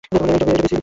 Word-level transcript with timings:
এইডা 0.03 0.19
বেইচ্ছা 0.27 0.55
দিবো? 0.61 0.79